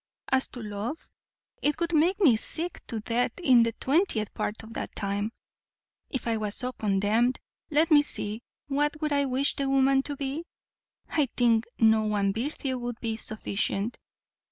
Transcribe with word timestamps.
As 0.29 0.47
to 0.47 0.63
love, 0.63 1.11
it 1.61 1.79
would 1.79 1.93
make 1.93 2.19
me 2.19 2.35
sick 2.35 2.81
to 2.87 3.01
death 3.01 3.33
in 3.37 3.61
the 3.61 3.71
twentieth 3.73 4.33
part 4.33 4.63
of 4.63 4.73
that 4.73 4.95
time. 4.95 5.31
If 6.09 6.25
I 6.25 6.37
was 6.37 6.55
so 6.55 6.71
condemned, 6.71 7.37
let 7.69 7.91
me 7.91 8.01
see, 8.01 8.41
what 8.67 8.99
would 8.99 9.13
I 9.13 9.25
wish 9.25 9.53
the 9.55 9.69
woman 9.69 10.01
to 10.01 10.15
be? 10.17 10.43
I 11.07 11.27
think 11.37 11.67
no 11.77 12.01
one 12.05 12.33
virtue 12.33 12.79
would 12.79 12.99
be 12.99 13.15
sufficient. 13.15 13.99